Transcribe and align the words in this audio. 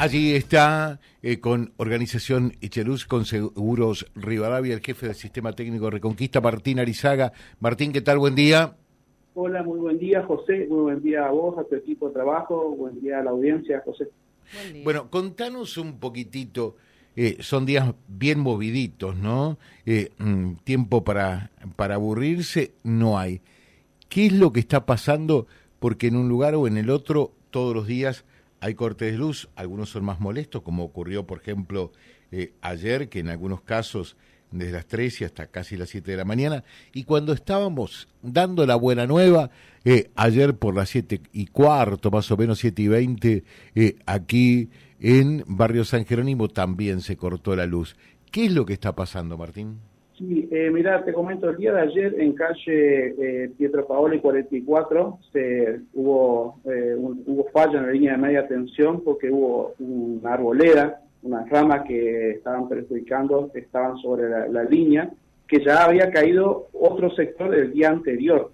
Allí 0.00 0.34
está 0.34 0.98
eh, 1.22 1.40
con 1.40 1.74
Organización 1.76 2.54
Icheluz, 2.62 3.04
con 3.04 3.26
Seguros 3.26 4.10
Rivadavia, 4.14 4.72
el 4.72 4.80
jefe 4.80 5.04
del 5.04 5.14
Sistema 5.14 5.52
Técnico 5.52 5.90
Reconquista, 5.90 6.40
Martín 6.40 6.78
Arizaga. 6.78 7.34
Martín, 7.58 7.92
¿qué 7.92 8.00
tal? 8.00 8.16
Buen 8.16 8.34
día. 8.34 8.78
Hola, 9.34 9.62
muy 9.62 9.78
buen 9.78 9.98
día, 9.98 10.24
José. 10.24 10.66
Muy 10.70 10.84
buen 10.84 11.02
día 11.02 11.26
a 11.26 11.30
vos, 11.30 11.58
a 11.58 11.64
tu 11.64 11.74
equipo 11.74 12.08
de 12.08 12.14
trabajo. 12.14 12.74
Buen 12.76 12.98
día 13.02 13.18
a 13.18 13.24
la 13.24 13.32
audiencia, 13.32 13.82
José. 13.84 14.08
Bueno, 14.84 15.10
contanos 15.10 15.76
un 15.76 16.00
poquitito. 16.00 16.76
Eh, 17.14 17.36
son 17.40 17.66
días 17.66 17.92
bien 18.08 18.40
moviditos, 18.40 19.14
¿no? 19.16 19.58
Eh, 19.84 20.12
mm, 20.16 20.54
tiempo 20.64 21.04
para, 21.04 21.50
para 21.76 21.96
aburrirse 21.96 22.72
no 22.84 23.18
hay. 23.18 23.42
¿Qué 24.08 24.24
es 24.24 24.32
lo 24.32 24.50
que 24.50 24.60
está 24.60 24.86
pasando? 24.86 25.46
Porque 25.78 26.06
en 26.06 26.16
un 26.16 26.30
lugar 26.30 26.54
o 26.54 26.66
en 26.66 26.78
el 26.78 26.88
otro, 26.88 27.32
todos 27.50 27.74
los 27.74 27.86
días 27.86 28.24
hay 28.60 28.74
cortes 28.74 29.12
de 29.12 29.18
luz, 29.18 29.48
algunos 29.56 29.90
son 29.90 30.04
más 30.04 30.20
molestos, 30.20 30.62
como 30.62 30.84
ocurrió, 30.84 31.26
por 31.26 31.38
ejemplo, 31.38 31.92
eh, 32.30 32.52
ayer, 32.60 33.08
que 33.08 33.20
en 33.20 33.28
algunos 33.28 33.62
casos 33.62 34.16
desde 34.50 34.72
las 34.72 34.86
3 34.86 35.20
y 35.20 35.24
hasta 35.24 35.46
casi 35.46 35.76
las 35.76 35.90
7 35.90 36.10
de 36.10 36.16
la 36.16 36.24
mañana, 36.24 36.64
y 36.92 37.04
cuando 37.04 37.32
estábamos 37.32 38.08
dando 38.22 38.66
la 38.66 38.74
buena 38.74 39.06
nueva, 39.06 39.50
eh, 39.84 40.10
ayer 40.16 40.56
por 40.56 40.74
las 40.74 40.88
7 40.90 41.20
y 41.32 41.46
cuarto, 41.46 42.10
más 42.10 42.30
o 42.30 42.36
menos 42.36 42.58
7 42.58 42.82
y 42.82 42.88
20, 42.88 43.44
eh, 43.74 43.96
aquí 44.06 44.70
en 45.00 45.44
Barrio 45.46 45.84
San 45.84 46.04
Jerónimo 46.04 46.48
también 46.48 47.00
se 47.00 47.16
cortó 47.16 47.56
la 47.56 47.66
luz. 47.66 47.96
¿Qué 48.30 48.46
es 48.46 48.52
lo 48.52 48.66
que 48.66 48.74
está 48.74 48.94
pasando, 48.94 49.38
Martín? 49.38 49.78
Sí, 50.20 50.46
eh, 50.50 50.68
mira, 50.70 51.02
te 51.02 51.14
comento, 51.14 51.48
el 51.48 51.56
día 51.56 51.72
de 51.72 51.80
ayer 51.80 52.20
en 52.20 52.34
calle 52.34 53.14
eh, 53.18 53.50
Pietro 53.56 53.86
Paoli 53.86 54.20
44 54.20 55.18
se, 55.32 55.80
hubo, 55.94 56.60
eh, 56.66 56.94
hubo 56.94 57.48
falla 57.54 57.78
en 57.78 57.86
la 57.86 57.92
línea 57.92 58.12
de 58.12 58.18
media 58.18 58.46
tensión 58.46 59.00
porque 59.02 59.30
hubo 59.30 59.72
una 59.78 60.34
arboleda, 60.34 61.00
unas 61.22 61.48
ramas 61.48 61.86
que 61.88 62.32
estaban 62.32 62.68
perjudicando, 62.68 63.50
estaban 63.54 63.96
sobre 63.96 64.28
la, 64.50 64.64
línea, 64.64 65.08
que 65.48 65.64
ya 65.64 65.86
había 65.86 66.10
caído 66.10 66.66
otro 66.74 67.10
sector 67.12 67.50
del 67.50 67.72
día 67.72 67.88
anterior. 67.88 68.52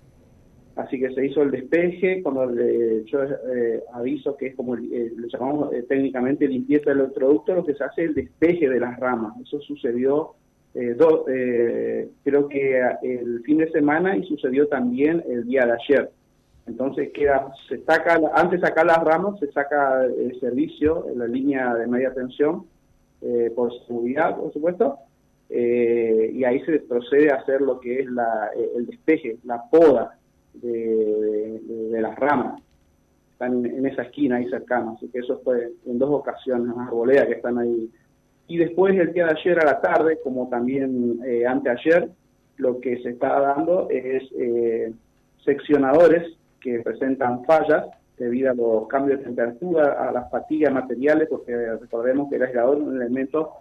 Así 0.77 1.01
que 1.01 1.11
se 1.15 1.27
hizo 1.27 1.43
el 1.43 1.51
despeje, 1.51 2.23
cuando 2.23 2.47
le, 2.47 3.03
yo 3.07 3.25
eh, 3.25 3.83
aviso 3.93 4.37
que 4.37 4.49
es 4.49 4.55
como 4.55 4.77
eh, 4.77 5.13
le 5.17 5.29
llamamos 5.29 5.73
eh, 5.73 5.83
técnicamente 5.89 6.47
limpieza 6.47 6.95
del 6.95 7.11
producto, 7.11 7.57
lo 7.57 7.65
que 7.65 7.75
se 7.75 7.83
hace 7.83 8.05
es 8.05 8.09
el 8.11 8.15
despeje 8.15 8.69
de 8.69 8.79
las 8.79 9.01
ramas. 9.01 9.35
Eso 9.41 9.59
sucedió 9.63 10.37
eh, 10.79 10.95
eh, 11.29 12.11
creo 12.23 12.49
que 12.49 12.79
el 13.03 13.43
fin 13.45 13.59
de 13.59 13.71
semana 13.71 14.15
y 14.15 14.25
sucedió 14.25 14.69
también 14.69 15.25
el 15.27 15.47
día 15.47 15.65
de 15.65 15.73
ayer. 15.73 16.11
Entonces 16.67 17.13
queda, 17.15 17.51
se 17.69 17.83
saca, 17.85 18.21
antes 18.35 18.61
de 18.61 18.67
sacar 18.67 18.85
las 18.85 19.03
ramas, 19.03 19.39
se 19.39 19.51
saca 19.53 20.05
el 20.05 20.39
servicio 20.39 21.09
en 21.09 21.21
la 21.21 21.27
línea 21.27 21.73
de 21.75 21.87
media 21.87 22.13
tensión, 22.13 22.67
eh, 23.23 23.51
por 23.57 23.73
seguridad, 23.87 24.37
por 24.37 24.53
supuesto, 24.53 24.99
y 25.49 26.45
ahí 26.45 26.61
se 26.65 26.81
procede 26.81 27.31
a 27.31 27.37
hacer 27.37 27.61
lo 27.61 27.79
que 27.79 28.01
es 28.01 28.11
la, 28.11 28.51
el 28.77 28.85
despeje, 28.85 29.39
la 29.45 29.63
poda 29.71 30.19
de, 30.55 32.01
las 32.01 32.17
ramas. 32.17 32.61
Están 33.33 33.65
en, 33.65 33.87
esa 33.87 34.03
esquina 34.03 34.37
ahí 34.37 34.51
cercana, 34.51 34.93
así 34.97 35.09
que 35.09 35.21
eso 35.21 35.41
fue 35.45 35.73
en 35.87 35.99
dos 35.99 36.11
ocasiones, 36.11 36.69
las 36.77 36.89
arboledas 36.89 37.29
que 37.29 37.35
están 37.35 37.59
ahí 37.59 37.89
y 38.49 38.59
después 38.59 38.97
el 38.97 39.13
día 39.13 39.27
de 39.27 39.33
ayer 39.39 39.61
a 39.61 39.65
la 39.65 39.81
tarde, 39.81 40.19
como 40.23 40.49
también 40.49 41.21
eh, 41.27 41.47
anteayer, 41.47 42.09
lo 42.59 42.81
que 42.81 43.03
se 43.03 43.11
está 43.11 43.41
dando 43.41 43.89
es 43.91 44.23
eh, 44.39 44.93
seccionadores 45.45 46.37
que 46.61 46.81
presentan 46.81 47.45
fallas 47.45 47.87
debido 48.17 48.51
a 48.51 48.55
los 48.55 48.89
cambios 48.89 49.19
de 49.19 49.25
temperatura, 49.27 50.09
a 50.09 50.13
las 50.13 50.31
fatigas 50.31 50.73
materiales, 50.73 51.29
porque 51.29 51.55
recordemos 51.55 52.31
que 52.31 52.37
el 52.37 52.43
aislador 52.45 52.79
es 52.79 52.83
un 52.83 52.97
elemento 52.97 53.53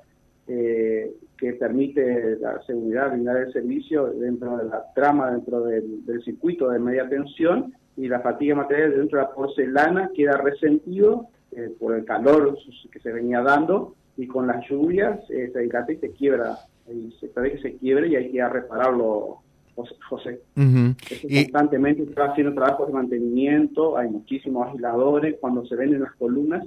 eh, 0.48 1.12
que 1.38 1.54
permite 1.54 2.38
la 2.38 2.62
seguridad, 2.64 3.12
brindar 3.12 3.38
el 3.38 3.52
servicio 3.52 4.08
dentro 4.08 4.58
de 4.58 4.66
la 4.66 4.86
trama, 4.94 5.32
dentro 5.32 5.62
del, 5.62 6.06
del, 6.06 6.24
circuito 6.24 6.70
de 6.70 6.80
media 6.80 7.10
tensión, 7.10 7.74
y 7.98 8.08
la 8.08 8.20
fatiga 8.20 8.56
material 8.56 8.96
dentro 8.96 9.20
de 9.20 9.26
la 9.26 9.32
porcelana 9.32 10.12
queda 10.14 10.38
resentido 10.38 11.28
eh, 11.52 11.72
por 11.80 11.96
el 11.96 12.06
calor 12.06 12.58
que 12.92 13.00
se 13.00 13.12
venía 13.12 13.42
dando 13.42 13.96
y 14.18 14.28
con 14.28 14.48
las 14.48 14.68
lluvias 14.70 15.20
eh, 15.30 15.50
se 15.52 15.60
desgasta 15.60 15.94
y 15.94 15.98
se 15.98 16.12
quiebra, 16.12 16.58
y 16.92 17.12
se 17.20 17.28
puede 17.28 17.54
que 17.54 17.62
se 17.62 17.76
quiebre 17.78 18.08
y 18.08 18.16
hay 18.16 18.30
que 18.30 18.38
ir 18.38 18.42
a 18.42 18.50
repararlo, 18.50 19.40
José. 20.10 20.40
Constantemente 20.56 22.04
está 22.04 22.32
haciendo 22.32 22.54
trabajos 22.54 22.88
de 22.88 22.94
mantenimiento, 22.94 23.98
hay 23.98 24.10
muchísimos 24.10 24.70
aisladores, 24.70 25.36
cuando 25.40 25.66
se 25.66 25.76
ven 25.76 25.94
en 25.94 26.02
las 26.02 26.14
columnas 26.14 26.66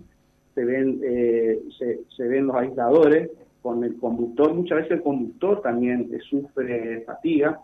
se 0.54 0.64
ven, 0.64 1.00
eh, 1.04 1.60
se, 1.78 2.28
ven 2.28 2.48
los 2.48 2.56
aisladores 2.56 3.30
con 3.62 3.84
el 3.84 3.96
conductor, 3.96 4.52
muchas 4.52 4.78
veces 4.78 4.92
el 4.92 5.02
conductor 5.02 5.62
también 5.62 6.10
sufre 6.28 7.02
fatiga 7.06 7.60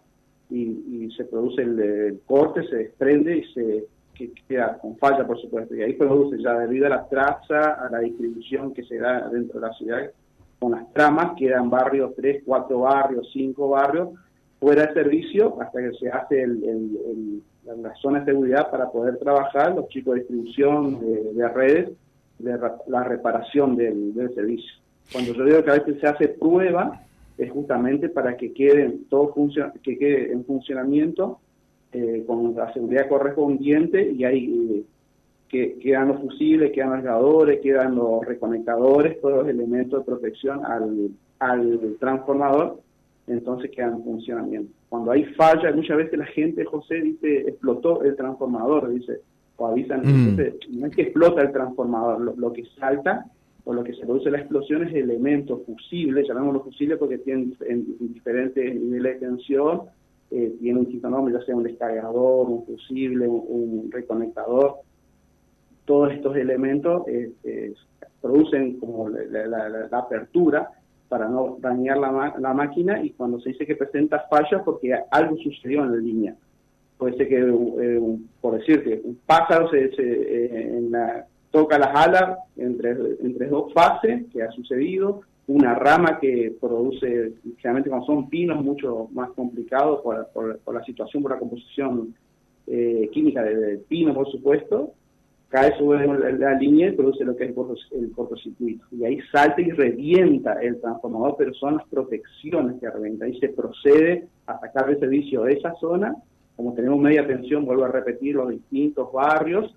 y, 0.49 1.11
se 1.17 1.25
produce 1.25 1.63
el 1.63 2.21
corte, 2.25 2.67
se 2.69 2.77
desprende 2.77 3.39
y 3.39 3.45
se 3.53 3.85
que 4.15 4.33
queda 4.49 4.79
con 4.79 4.97
falla, 4.97 5.27
por 5.27 5.41
supuesto, 5.41 5.75
y 5.75 5.83
ahí 5.83 5.95
produce 5.95 6.43
ya 6.43 6.55
debido 6.59 6.87
a 6.87 6.91
la 6.91 7.09
traza, 7.09 7.75
a 7.75 7.91
la 7.91 7.99
distribución 7.99 8.73
que 8.73 8.85
se 8.85 8.99
da 8.99 9.29
dentro 9.29 9.61
de 9.61 9.67
la 9.67 9.73
ciudad, 9.75 10.11
con 10.59 10.73
las 10.73 10.93
tramas, 10.93 11.33
quedan 11.37 11.69
barrios, 11.69 12.15
tres, 12.17 12.43
cuatro 12.45 12.81
barrios, 12.81 13.29
cinco 13.33 13.71
barrios, 13.71 14.11
fuera 14.59 14.87
de 14.87 14.95
servicio 14.95 15.61
hasta 15.61 15.81
que 15.81 15.93
se 15.99 16.09
hace 16.09 16.43
el, 16.43 17.43
la 17.67 17.95
zona 17.97 18.21
de 18.21 18.27
seguridad 18.27 18.71
para 18.71 18.91
poder 18.91 19.19
trabajar, 19.19 19.75
los 19.75 19.89
chicos 19.89 20.15
de 20.15 20.21
distribución 20.21 21.01
de, 21.37 21.49
redes, 21.49 21.91
de 22.39 22.59
la 22.87 23.05
reparación 23.05 23.77
del, 23.77 24.15
servicio. 24.35 24.73
Cuando 25.13 25.35
yo 25.35 25.45
digo 25.45 25.65
que 25.65 25.71
a 25.71 25.75
veces 25.75 26.01
se 26.01 26.07
hace 26.07 26.29
prueba, 26.29 27.03
es 27.37 27.51
justamente 27.51 28.09
para 28.09 28.37
que 28.37 28.53
quede 28.53 29.01
todo 29.11 29.35
que 29.83 29.99
quede 29.99 30.33
en 30.33 30.45
funcionamiento 30.45 31.41
eh, 31.95 32.25
con 32.27 32.57
la 32.57 32.73
seguridad 32.73 33.09
correspondiente 33.09 34.11
y 34.11 34.25
ahí 34.25 34.71
eh, 34.75 34.83
que, 35.49 35.79
quedan 35.79 36.09
los 36.09 36.21
fusibles, 36.23 36.73
quedan 36.73 36.91
los 36.91 37.03
cargadores, 37.03 37.61
quedan 37.61 37.95
los 37.95 38.27
reconectadores, 38.27 39.21
todos 39.21 39.45
los 39.45 39.49
elementos 39.49 40.01
de 40.01 40.05
protección 40.05 40.67
al, 40.67 41.11
al 41.39 41.97
transformador, 42.01 42.81
entonces 43.29 43.71
quedan 43.71 43.95
en 43.95 44.03
funcionamiento. 44.03 44.73
Cuando 44.89 45.13
hay 45.13 45.25
falla, 45.37 45.73
muchas 45.73 45.99
veces 45.99 46.19
la 46.19 46.27
gente, 46.27 46.65
José, 46.65 46.97
dice, 47.01 47.49
explotó 47.49 48.03
el 48.03 48.17
transformador, 48.17 48.93
dice, 48.93 49.21
o 49.57 49.69
avisan, 49.69 50.01
mm. 50.01 50.37
no 50.81 50.87
es 50.89 50.97
que 50.97 51.03
explota 51.03 51.43
el 51.43 51.53
transformador, 51.53 52.37
lo, 52.37 52.53
que 52.53 52.65
salta 52.77 53.25
o 53.65 53.73
lo 53.73 53.85
que 53.85 53.95
se 53.95 54.05
produce 54.05 54.33
la 54.33 54.39
explosión 54.39 54.83
es 54.83 54.93
el 54.93 55.11
elemento 55.11 55.63
fusible, 55.65 56.25
llamémoslo 56.27 56.65
fusible 56.65 56.97
porque 56.97 57.19
tienen 57.19 57.57
diferentes 58.01 58.75
niveles 58.75 59.21
de 59.21 59.27
tensión 59.29 59.83
eh, 60.35 60.57
tiene 60.59 60.81
un 60.81 61.01
nombre, 61.03 61.33
ya 61.33 61.45
sea 61.45 61.55
un 61.55 61.63
descargador, 61.63 62.49
un 62.49 62.67
fusible, 62.67 63.29
un, 63.29 63.89
reconectador. 63.93 64.81
Todos 65.85 66.13
estos 66.13 66.37
elementos 66.37 67.07
eh, 67.07 67.31
eh, 67.45 67.73
producen 68.21 68.81
como 68.81 69.09
la, 69.09 69.87
apertura 69.93 70.71
para 71.09 71.29
no 71.29 71.57
dañar 71.61 71.99
la, 71.99 72.53
máquina 72.53 73.01
y 73.01 73.11
cuando 73.11 73.39
se 73.39 73.51
dice 73.51 73.65
que 73.65 73.77
presenta 73.77 74.27
fallas 74.29 74.63
porque 74.65 74.93
algo 75.09 75.37
sucedió 75.37 75.85
en 75.85 75.93
la 75.93 75.99
línea. 75.99 76.35
Puede 76.99 77.17
ser 77.17 77.29
que, 77.29 78.19
por 78.41 78.59
decirte, 78.59 79.03
un 79.05 79.21
pájaro 79.27 79.71
se, 79.71 79.91
toca 81.53 81.79
las 81.79 81.95
alas 81.95 82.39
entre, 82.57 82.91
entre 83.21 83.47
dos 83.47 83.73
fases, 83.73 84.25
que 84.33 84.43
ha 84.43 84.51
sucedido, 84.51 85.21
una 85.47 85.75
rama 85.75 86.19
que 86.21 86.55
produce, 86.61 87.35
generalmente 87.59 87.91
cuando 87.91 88.07
son 88.07 88.29
pinos, 88.29 88.65
mucho 88.65 89.09
más 89.13 89.31
complicado 89.31 90.03
por, 90.03 90.61
la 90.73 90.85
situación, 90.85 91.23
por 91.23 91.33
la 91.33 91.39
composición 91.39 92.15
eh, 92.67 93.11
química 93.13 93.43
del 93.43 93.81
pino, 93.81 94.15
por 94.15 94.31
supuesto, 94.31 94.95
cae 95.49 95.77
sobre 95.79 96.07
la, 96.39 96.55
línea 96.55 96.89
y 96.89 96.93
produce 96.93 97.25
lo 97.25 97.37
que 97.37 97.45
es 97.45 97.55
el, 97.93 98.11
cortocircuito. 98.13 98.85
Y 98.91 99.05
ahí 99.05 99.19
salta 99.31 99.61
y 99.61 99.71
revienta 99.71 100.55
el 100.55 100.81
transformador, 100.81 101.37
pero 101.39 101.55
son 101.55 101.77
las 101.77 101.87
protecciones 101.89 102.81
que 102.81 102.91
revientan. 102.91 103.29
Ahí 103.29 103.39
se 103.39 103.51
procede 103.51 104.27
a 104.47 104.59
sacar 104.59 104.91
el 104.91 104.99
servicio 104.99 105.43
de 105.43 105.53
esa 105.53 105.75
zona. 105.77 106.17
Como 106.57 106.73
tenemos 106.75 106.99
media 106.99 107.27
tensión, 107.27 107.65
vuelvo 107.65 107.85
a 107.85 107.89
repetir, 107.89 108.35
los 108.35 108.51
distintos 108.51 109.13
barrios, 109.13 109.73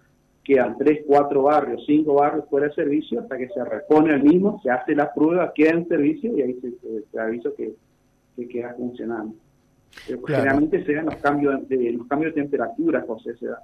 quedan 0.48 0.78
tres, 0.78 1.02
cuatro 1.06 1.44
barrios, 1.44 1.84
cinco 1.86 2.14
barrios 2.14 2.46
fuera 2.50 2.70
de 2.70 2.74
servicio 2.74 3.20
hasta 3.20 3.38
que 3.38 3.50
se 3.50 3.64
repone 3.66 4.14
el 4.14 4.24
mismo, 4.24 4.62
se 4.64 4.72
hace 4.72 4.96
la 4.96 5.14
prueba, 5.14 5.52
queda 5.54 5.72
en 5.72 5.88
servicio 5.90 6.38
y 6.38 6.42
ahí 6.42 6.58
se, 6.62 6.72
se, 7.12 7.20
aviso 7.20 7.54
que, 7.54 7.74
queda 8.48 8.74
funcionando. 8.76 9.36
Generalmente 10.26 10.86
se 10.86 10.94
dan 10.94 11.08
los 11.08 11.18
cambios 11.18 11.68
de, 11.68 11.92
los 11.92 12.08
cambios 12.08 12.34
de 12.34 12.42
temperatura, 12.42 13.04
José, 13.06 13.36
se 13.38 13.48
da. 13.48 13.62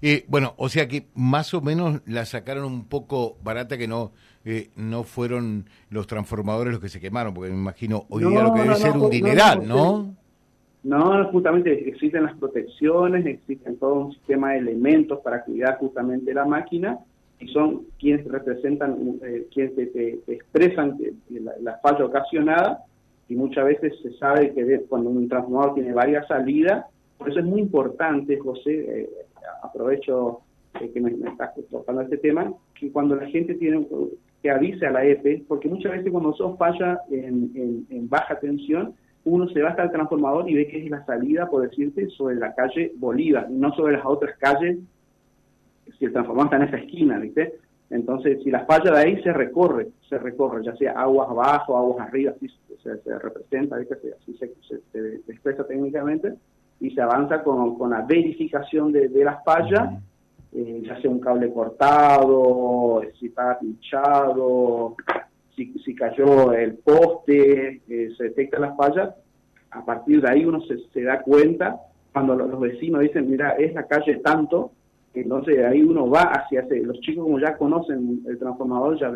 eh, 0.00 0.24
bueno, 0.26 0.54
o 0.56 0.70
sea 0.70 0.88
que 0.88 1.08
más 1.14 1.52
o 1.52 1.60
menos 1.60 2.00
la 2.06 2.24
sacaron 2.24 2.64
un 2.64 2.86
poco 2.86 3.36
barata 3.44 3.76
que 3.76 3.86
no 3.86 4.12
eh, 4.44 4.70
no 4.74 5.04
fueron 5.04 5.66
los 5.90 6.06
transformadores 6.06 6.72
los 6.72 6.80
que 6.80 6.88
se 6.88 6.98
quemaron, 6.98 7.34
porque 7.34 7.50
me 7.50 7.58
imagino 7.58 8.06
hoy 8.08 8.24
día 8.24 8.42
lo 8.42 8.54
que 8.54 8.62
debe 8.62 8.74
ser 8.76 8.92
un 8.92 9.10
dineral, 9.10 9.68
¿no? 9.68 10.16
No, 10.82 11.24
justamente 11.30 11.88
existen 11.88 12.24
las 12.24 12.36
protecciones, 12.36 13.24
existen 13.24 13.76
todo 13.76 14.06
un 14.06 14.12
sistema 14.12 14.52
de 14.52 14.58
elementos 14.58 15.20
para 15.20 15.44
cuidar 15.44 15.78
justamente 15.78 16.34
la 16.34 16.44
máquina 16.44 16.98
y 17.38 17.48
son 17.48 17.82
quienes 17.98 18.26
representan, 18.26 19.18
eh, 19.22 19.46
quienes 19.52 19.74
te, 19.74 20.20
expresan 20.26 20.98
la, 21.60 21.78
falla 21.78 22.04
ocasionada 22.04 22.84
y 23.28 23.36
muchas 23.36 23.64
veces 23.64 23.94
se 24.02 24.12
sabe 24.14 24.52
que 24.52 24.80
cuando 24.88 25.10
un 25.10 25.28
transformador 25.28 25.74
tiene 25.74 25.92
varias 25.92 26.26
salidas, 26.26 26.86
por 27.18 27.30
eso 27.30 27.38
es 27.38 27.44
muy 27.44 27.60
importante, 27.60 28.36
José, 28.38 29.00
eh, 29.02 29.10
aprovecho 29.62 30.40
eh, 30.80 30.90
que 30.92 31.00
me, 31.00 31.10
estás 31.10 31.52
tocando 31.70 32.02
este 32.02 32.18
tema, 32.18 32.52
que 32.74 32.90
cuando 32.90 33.14
la 33.14 33.26
gente 33.26 33.54
tiene 33.54 33.86
que 34.42 34.50
avise 34.50 34.86
a 34.86 34.90
la 34.90 35.04
EPE, 35.04 35.44
porque 35.46 35.68
muchas 35.68 35.92
veces 35.92 36.10
cuando 36.10 36.34
son 36.34 36.58
falla 36.58 37.00
en, 37.10 38.08
baja 38.08 38.40
tensión, 38.40 38.94
uno 39.24 39.48
se 39.48 39.62
va 39.62 39.70
hasta 39.70 39.84
el 39.84 39.90
transformador 39.90 40.48
y 40.48 40.54
ve 40.54 40.66
que 40.66 40.84
es 40.84 40.90
la 40.90 41.04
salida, 41.04 41.48
por 41.48 41.62
decirte, 41.62 42.08
sobre 42.10 42.36
la 42.36 42.54
calle 42.54 42.92
Bolívar, 42.96 43.50
no 43.50 43.72
sobre 43.74 43.94
las 43.94 44.04
otras 44.04 44.36
calles, 44.38 44.78
si 45.98 46.04
el 46.04 46.12
transformador 46.12 46.52
está 46.52 46.56
en 46.56 46.68
esa 46.68 46.84
esquina, 46.84 47.18
¿viste? 47.18 47.54
Entonces, 47.90 48.42
si 48.42 48.50
la 48.50 48.64
falla 48.64 48.90
de 48.90 48.98
ahí 48.98 49.22
se 49.22 49.32
recorre, 49.32 49.88
se 50.08 50.18
recorre, 50.18 50.64
ya 50.64 50.74
sea 50.76 50.92
aguas 50.92 51.28
abajo, 51.28 51.76
aguas 51.76 52.08
arriba, 52.08 52.32
así 52.34 52.48
se, 52.82 53.18
representa, 53.18 53.76
¿viste? 53.76 53.96
así 54.20 54.34
se, 54.38 54.50
se, 54.92 55.16
expresa 55.30 55.66
técnicamente, 55.66 56.34
y 56.80 56.90
se 56.90 57.00
avanza 57.00 57.42
con, 57.42 57.76
con 57.78 57.90
la 57.90 58.00
verificación 58.02 58.92
de, 58.92 59.08
de 59.08 59.24
las 59.24 59.44
fallas 59.44 60.00
eh, 60.54 60.82
ya 60.84 61.00
sea 61.00 61.10
un 61.10 61.18
cable 61.18 61.50
cortado, 61.50 63.02
si 63.18 63.26
está 63.26 63.58
pinchado, 63.58 64.96
si, 65.56 65.72
si 65.84 65.94
cayó 65.94 66.52
el 66.52 66.74
poste, 66.74 67.80
eh, 67.88 68.10
se 68.16 68.24
detecta 68.24 68.58
las 68.58 68.76
fallas, 68.76 69.14
a 69.70 69.84
partir 69.84 70.20
de 70.20 70.30
ahí 70.30 70.44
uno 70.44 70.60
se, 70.62 70.78
se 70.92 71.02
da 71.02 71.22
cuenta, 71.22 71.80
cuando 72.12 72.34
los, 72.34 72.60
vecinos 72.60 73.00
dicen, 73.00 73.30
mira, 73.30 73.50
es 73.52 73.72
la 73.74 73.86
calle 73.86 74.16
tanto, 74.16 74.72
entonces 75.14 75.64
ahí 75.64 75.82
uno 75.82 76.08
va 76.08 76.22
hacia 76.22 76.60
ese, 76.60 76.80
los 76.80 77.00
chicos 77.00 77.24
como 77.24 77.38
ya 77.38 77.56
conocen 77.56 78.22
el 78.26 78.38
transformador, 78.38 78.98
ya, 78.98 79.12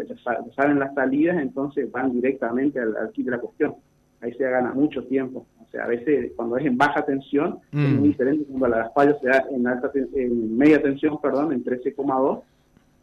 saben 0.54 0.78
las 0.78 0.94
salidas, 0.94 1.38
entonces 1.38 1.90
van 1.90 2.12
directamente 2.12 2.80
al, 2.80 2.96
al 2.96 3.12
kit 3.12 3.24
de 3.24 3.30
la 3.32 3.40
cuestión. 3.40 3.74
Ahí 4.20 4.32
se 4.32 4.44
gana 4.44 4.72
mucho 4.72 5.04
tiempo 5.04 5.46
a 5.78 5.86
veces 5.86 6.32
cuando 6.36 6.56
es 6.56 6.66
en 6.66 6.76
baja 6.76 7.04
tensión 7.04 7.58
es 7.72 7.78
mm. 7.78 7.96
muy 7.96 8.08
diferente 8.08 8.44
cuando 8.50 8.76
la 8.76 8.90
falla 8.90 9.16
se 9.20 9.28
da 9.28 9.44
en, 9.50 9.66
alta, 9.66 9.90
en 9.94 10.56
media 10.56 10.82
tensión, 10.82 11.20
perdón, 11.20 11.52
en 11.52 11.64
13,2 11.64 12.42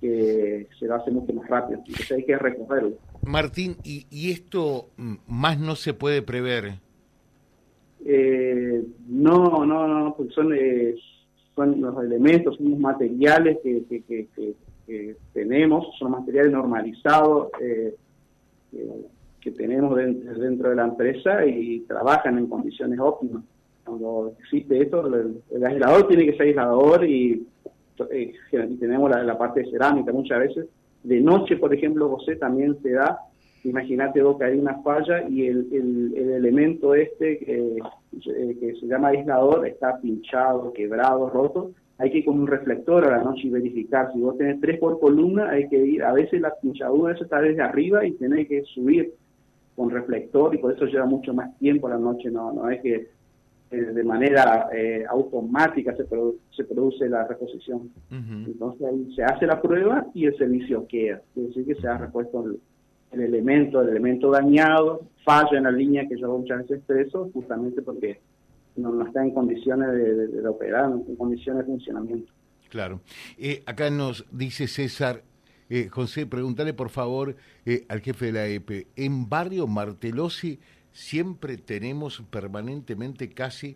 que 0.04 0.68
se 0.78 0.86
lo 0.86 0.96
hace 0.96 1.12
mucho 1.12 1.32
más 1.32 1.48
rápido. 1.48 1.80
Entonces 1.80 2.12
hay 2.12 2.26
que 2.26 2.38
recogerlo. 2.38 2.98
Martín, 3.26 3.78
¿y, 3.86 4.32
esto 4.32 4.90
más 5.28 5.58
no 5.58 5.76
se 5.76 5.94
puede 5.94 6.22
prever? 6.22 6.74
Eh, 8.06 8.84
no, 9.08 9.66
no, 9.66 9.88
no, 9.88 10.14
porque 10.16 10.34
son, 10.34 10.54
eh, 10.54 10.94
son 11.56 11.80
los 11.80 12.04
elementos, 12.04 12.58
son 12.58 12.72
los 12.72 12.80
materiales 12.80 13.60
que, 13.64 13.86
que, 13.88 14.28
que, 14.86 15.16
tenemos, 15.32 15.88
son 15.98 16.12
materiales 16.12 16.52
normalizados. 16.52 17.48
Eh, 17.62 17.96
que 19.40 19.52
tenemos 19.52 19.96
dentro 19.96 20.70
de 20.70 20.76
la 20.76 20.86
empresa 20.86 21.46
y 21.46 21.82
trabajan 21.82 22.38
en 22.38 22.48
condiciones 22.48 22.98
óptimas. 23.00 23.44
Cuando 23.84 24.34
existe 24.40 24.82
esto, 24.82 25.06
el, 25.06 25.66
aislador 25.66 26.08
tiene 26.08 26.26
que 26.26 26.38
ser 26.38 26.48
aislador 26.48 27.06
y, 27.06 27.46
eh, 28.12 28.34
tenemos 28.80 29.10
la, 29.10 29.38
parte 29.38 29.62
de 29.62 29.72
cerámica 29.72 30.12
muchas 30.12 30.40
veces. 30.40 30.68
De 31.04 31.20
noche, 31.20 31.58
por 31.58 31.74
ejemplo, 31.74 32.10
José, 32.10 32.36
también 32.36 32.78
se 32.82 32.92
da, 32.92 33.20
imagínate 33.64 34.22
vos 34.22 34.38
que 34.38 34.46
una 34.52 34.82
falla 34.82 35.28
y 35.30 35.48
el, 35.48 35.68
el, 35.72 36.32
elemento 36.34 36.96
este 36.96 37.34
eh, 37.42 37.78
que 38.12 38.76
se 38.80 38.88
llama 38.88 39.10
aislador 39.10 39.68
está 39.68 40.00
pinchado, 40.00 40.72
quebrado, 40.74 41.30
roto, 41.30 41.72
hay 41.98 42.12
que 42.12 42.20
ir 42.20 42.26
con 42.26 42.40
un 42.40 42.48
reflector 42.48 43.06
a 43.06 43.18
la 43.18 43.24
noche 43.24 43.48
y 43.48 43.50
verificar. 43.50 44.12
Si 44.14 44.20
vos 44.20 44.38
tenés 44.38 44.60
tres 44.60 44.80
por 44.80 45.00
columna, 45.00 45.50
hay 45.50 45.68
que 45.70 45.78
ir, 45.78 46.04
a 46.04 46.14
veces 46.14 46.42
la 46.42 46.54
pinchadura 46.56 47.14
está 47.14 47.42
desde 47.42 47.62
arriba 47.62 48.06
y 48.06 48.14
tenés 48.14 48.48
que 48.48 48.64
subir 48.64 49.14
con 49.76 49.90
reflector 49.90 50.54
y 50.54 50.58
por 50.58 50.74
eso 50.74 50.86
lleva 50.86 51.06
mucho 51.06 51.34
más 51.34 51.58
tiempo 51.58 51.90
la 51.90 51.98
noche, 51.98 52.30
no, 52.30 52.52
no 52.54 52.70
es 52.70 52.82
que 52.82 53.08
de 53.82 54.04
manera 54.04 54.70
eh, 54.74 55.04
automática 55.10 55.96
se, 55.96 56.06
se 56.56 56.64
produce 56.64 57.10
la 57.10 57.26
reposición. 57.28 57.92
Entonces 58.10 58.88
ahí 58.88 59.14
se 59.16 59.24
hace 59.24 59.46
la 59.46 59.62
prueba 59.62 60.08
y 60.14 60.26
el 60.26 60.38
servicio 60.38 60.86
queda, 60.88 61.22
es 61.36 61.48
decir, 61.48 61.66
que 61.66 61.76
se 61.76 61.88
ha 61.88 61.98
repuesto 61.98 62.46
el, 63.12 63.22
elemento, 63.22 63.82
el 63.82 63.90
elemento 63.90 64.32
dañado, 64.32 65.08
falla 65.24 65.58
en 65.58 65.64
la 65.64 65.72
línea 65.72 66.08
que 66.08 66.20
yo 66.20 66.38
muchas 66.38 66.60
veces 66.60 66.78
expreso, 66.78 67.30
justamente 67.34 67.82
porque 67.82 68.20
no, 68.76 69.06
está 69.06 69.24
en 69.24 69.32
condiciones 69.32 69.92
de, 69.92 70.48
operar, 70.48 70.90
no 70.90 71.04
en 71.08 71.16
condiciones 71.16 71.66
de 71.66 71.72
funcionamiento. 71.72 72.32
Claro. 72.70 73.02
Eh, 73.38 73.62
acá 73.66 73.90
nos 73.90 74.26
dice 74.32 74.68
César, 74.68 75.24
eh, 75.70 75.90
José, 75.90 76.26
pregúntale 76.26 76.74
por 76.74 76.90
favor 76.90 77.36
eh, 77.66 77.86
al 77.88 78.02
jefe 78.02 78.28
de 78.28 78.32
la 78.32 78.48
EPE. 78.48 78.88
En 78.96 79.30
Barrio 79.30 79.68
Martelosi 79.68 80.60
siempre 80.94 81.58
tenemos 81.58 82.22
permanentemente 82.30 83.30
casi 83.30 83.76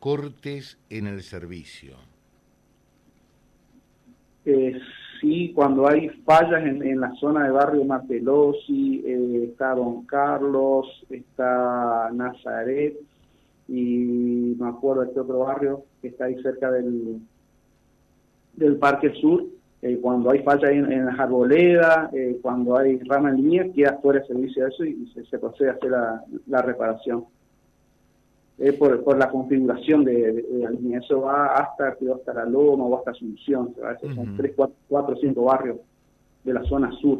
cortes 0.00 0.78
en 0.90 1.06
el 1.06 1.22
servicio. 1.22 1.94
Eh, 4.46 4.78
sí, 5.20 5.52
cuando 5.54 5.88
hay 5.88 6.08
fallas 6.24 6.64
en, 6.64 7.00
la 7.00 7.14
zona 7.14 7.44
de 7.44 7.50
Barrio 7.50 7.84
Martelosi, 7.84 9.04
está 9.44 9.74
Don 9.74 10.04
Carlos, 10.04 10.86
está 11.08 12.10
Nazaret 12.12 12.98
y 13.68 14.54
me 14.58 14.68
acuerdo 14.68 15.02
de 15.02 15.08
este 15.08 15.20
otro 15.20 15.38
barrio 15.40 15.84
que 16.02 16.08
está 16.08 16.26
ahí 16.26 16.42
cerca 16.42 16.70
del, 16.70 17.20
del 18.54 18.76
Parque 18.76 19.12
Sur 19.20 19.46
eh, 19.84 19.98
cuando 20.00 20.30
hay 20.30 20.38
falla 20.38 20.70
en, 20.70 20.90
en 20.90 21.04
las 21.04 21.18
arboledas, 21.18 22.10
eh, 22.14 22.38
cuando 22.40 22.78
hay 22.78 22.98
rama 23.00 23.28
en 23.28 23.36
línea, 23.36 23.70
queda 23.70 23.98
fuera 24.00 24.20
de 24.20 24.26
servicio 24.26 24.66
eso 24.66 24.82
y, 24.82 25.12
se, 25.30 25.38
procede 25.38 25.68
a 25.68 25.72
hacer 25.74 25.90
la, 26.46 26.62
reparación. 26.62 27.26
por, 28.78 29.04
por 29.04 29.18
la 29.18 29.28
configuración 29.28 30.02
de, 30.06 30.42
la 30.52 30.70
línea. 30.70 31.00
Eso 31.00 31.20
va 31.20 31.56
hasta, 31.56 31.88
hasta 31.88 32.32
la 32.32 32.46
Loma 32.46 32.84
o 32.84 32.96
hasta 32.96 33.10
Asunción. 33.10 33.74
A 33.84 33.88
veces 33.90 34.14
son 34.14 34.34
3, 34.38 34.54
4, 34.88 35.16
5 35.20 35.44
barrios 35.44 35.76
de 36.44 36.54
la 36.54 36.64
zona 36.64 36.90
sur. 37.02 37.18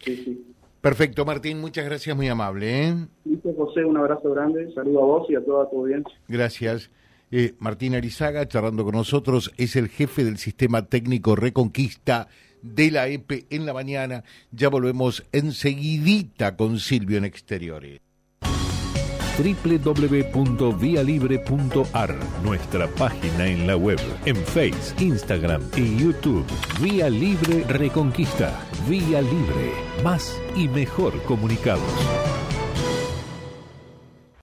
Sí, 0.00 0.14
sí. 0.16 0.44
Perfecto, 0.82 1.24
Martín, 1.24 1.58
muchas 1.58 1.86
gracias, 1.86 2.14
muy 2.14 2.28
amable. 2.28 2.88
¿eh? 2.88 2.94
Listo, 3.24 3.54
José, 3.56 3.82
un 3.82 3.96
abrazo 3.96 4.30
grande, 4.30 4.70
saludo 4.74 5.02
a 5.02 5.06
vos 5.06 5.30
y 5.30 5.36
a 5.36 5.42
toda 5.42 5.70
tu 5.70 5.78
audiencia. 5.78 6.14
Gracias. 6.28 6.90
Eh, 7.30 7.54
Martín 7.58 7.94
Arizaga, 7.94 8.48
charlando 8.48 8.84
con 8.84 8.94
nosotros, 8.94 9.52
es 9.56 9.76
el 9.76 9.88
jefe 9.88 10.24
del 10.24 10.38
sistema 10.38 10.86
técnico 10.86 11.36
Reconquista 11.36 12.28
de 12.62 12.90
la 12.90 13.08
EPE 13.08 13.46
en 13.50 13.66
la 13.66 13.72
mañana. 13.72 14.24
Ya 14.50 14.68
volvemos 14.68 15.24
enseguidita 15.32 16.56
con 16.56 16.80
Silvio 16.80 17.18
en 17.18 17.24
Exteriores 17.24 18.00
www.vialibre.ar, 19.38 22.16
nuestra 22.42 22.88
página 22.88 23.46
en 23.46 23.66
la 23.66 23.76
web, 23.76 23.98
en 24.24 24.36
Face, 24.36 24.94
Instagram 24.98 25.62
y 25.76 25.96
YouTube. 25.96 26.46
Vía 26.80 27.08
Libre 27.08 27.62
Reconquista. 27.68 28.52
Vía 28.88 29.22
Libre. 29.22 29.72
Más 30.02 30.36
y 30.56 30.66
mejor 30.68 31.22
comunicados. 31.22 31.84